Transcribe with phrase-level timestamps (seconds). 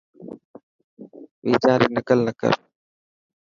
[1.49, 2.53] بيجان ري نقل نه ڪر.